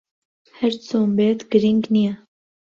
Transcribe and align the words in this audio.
ھەر 0.59 0.73
چۆن 0.87 1.07
بێت، 1.17 1.39
گرنگ 1.51 1.83
نییە. 1.93 2.13